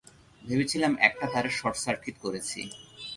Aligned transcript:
ভেবেছিলাম 0.41 0.93
একটা 1.07 1.25
তারে 1.33 1.49
শর্ট 1.57 1.77
সার্কিট 1.85 2.15
করেছি। 2.23 2.59